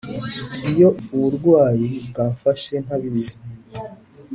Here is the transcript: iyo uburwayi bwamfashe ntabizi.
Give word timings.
iyo 0.69 0.87
uburwayi 1.15 1.87
bwamfashe 2.09 2.73
ntabizi. 2.85 3.35